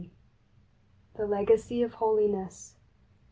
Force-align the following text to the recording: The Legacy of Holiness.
The 1.13 1.27
Legacy 1.27 1.83
of 1.83 1.93
Holiness. 1.93 2.73